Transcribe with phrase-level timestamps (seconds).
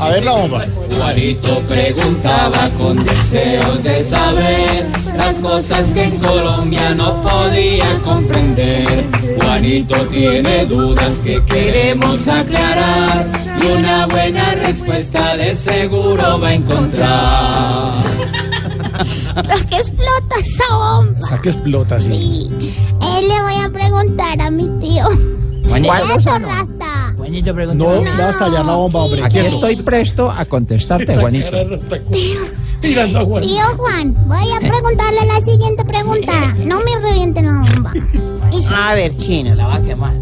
[0.00, 0.64] A ver la bomba.
[0.96, 4.86] Juanito preguntaba con deseos de saber
[5.16, 9.04] las cosas que en Colombia no podía comprender.
[9.40, 13.26] Juanito tiene dudas que queremos aclarar
[13.60, 17.94] y una buena respuesta de seguro va a encontrar.
[19.68, 21.18] que explota esa bomba.
[21.20, 22.12] O sea que explota, sí.
[22.12, 22.74] Sí.
[23.02, 25.06] Eh, le voy a preguntar a mi tío.
[25.68, 26.87] Juanito, Quieto, Rasta.
[27.28, 27.84] Juanito pregunta.
[27.84, 29.22] No, va a estallar la bomba, hombre.
[29.22, 29.54] Aquí quieto.
[29.56, 31.50] estoy presto a contestarte, Esa Juanito.
[31.50, 31.76] no
[32.82, 33.42] Mirando a Juan.
[33.42, 36.32] Tío Juan, voy a preguntarle la siguiente pregunta.
[36.64, 37.92] No me revienten la bomba.
[38.52, 40.14] Y si, A ver, chino, la va a quemar.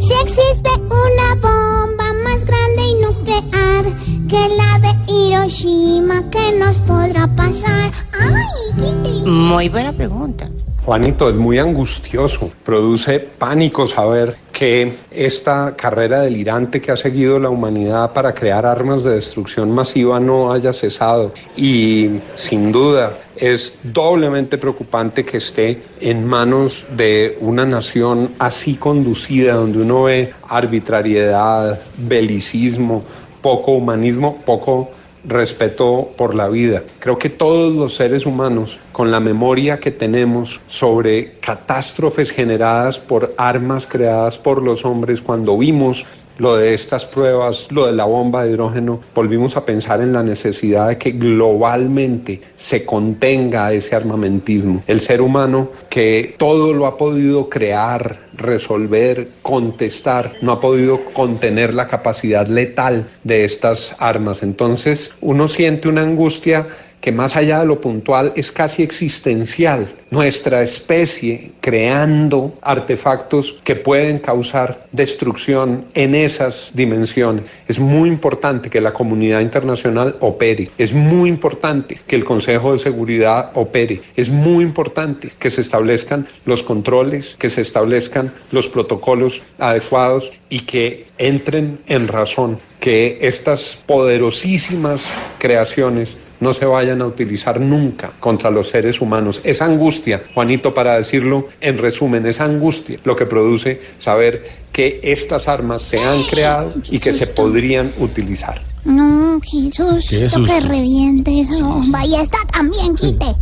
[0.00, 3.84] si existe una bomba más grande y nuclear
[4.28, 7.90] que la de Hiroshima, ¿qué nos podrá pasar?
[8.20, 9.30] ¡Ay, qué triste!
[9.30, 10.50] Muy buena pregunta.
[10.84, 17.48] Juanito, es muy angustioso, produce pánico saber que esta carrera delirante que ha seguido la
[17.48, 21.32] humanidad para crear armas de destrucción masiva no haya cesado.
[21.56, 29.54] Y sin duda es doblemente preocupante que esté en manos de una nación así conducida
[29.54, 33.04] donde uno ve arbitrariedad, belicismo,
[33.40, 34.90] poco humanismo, poco
[35.26, 36.82] respeto por la vida.
[36.98, 43.34] Creo que todos los seres humanos, con la memoria que tenemos sobre catástrofes generadas por
[43.38, 46.06] armas creadas por los hombres, cuando vimos
[46.38, 50.22] lo de estas pruebas, lo de la bomba de hidrógeno, volvimos a pensar en la
[50.22, 54.82] necesidad de que globalmente se contenga ese armamentismo.
[54.86, 61.74] El ser humano que todo lo ha podido crear, resolver, contestar, no ha podido contener
[61.74, 64.42] la capacidad letal de estas armas.
[64.42, 66.66] Entonces uno siente una angustia
[67.04, 69.86] que más allá de lo puntual es casi existencial.
[70.10, 77.44] Nuestra especie creando artefactos que pueden causar destrucción en esas dimensiones.
[77.68, 80.70] Es muy importante que la comunidad internacional opere.
[80.78, 84.00] Es muy importante que el Consejo de Seguridad opere.
[84.16, 90.60] Es muy importante que se establezcan los controles, que se establezcan los protocolos adecuados y
[90.60, 95.08] que entren en razón que estas poderosísimas
[95.38, 99.40] creaciones no se vayan a utilizar nunca contra los seres humanos.
[99.42, 105.48] Esa angustia, Juanito, para decirlo en resumen, esa angustia lo que produce saber que estas
[105.48, 108.60] armas se han creado y que se podrían utilizar.
[108.84, 112.04] No, Jesús, que reviente esa bomba.
[112.04, 113.34] Y esta también, quite.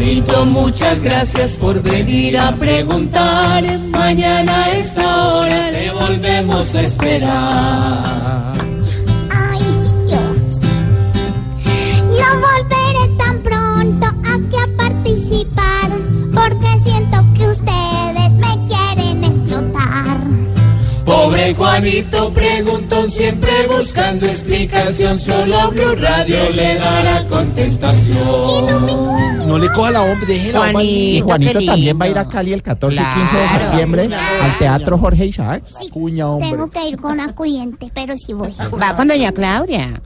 [0.00, 3.62] Juanito, muchas gracias por venir a preguntar.
[3.90, 8.54] Mañana a esta hora le volvemos a esperar.
[9.30, 9.60] Ay,
[10.08, 10.60] Dios.
[12.06, 15.90] No volveré tan pronto aquí a participar.
[16.32, 20.16] Porque siento que ustedes me quieren explotar.
[21.04, 25.18] Pobre Juanito preguntó siempre buscando explicación.
[25.18, 29.29] Solo Blue Radio le dará contestación.
[29.50, 30.58] No le coja la bomba, déjela.
[30.70, 30.84] Juan.
[30.84, 34.06] Y Juanito, también va a ir a Cali el 14 y 15 de Claro, septiembre
[34.08, 34.44] claro.
[34.44, 35.62] al Teatro Jorge Isaac.
[35.80, 36.48] Sí, Cuña, hombre.
[36.50, 38.54] tengo que ir con acudiente, pero sí voy.
[38.80, 40.00] Va con doña Claudia.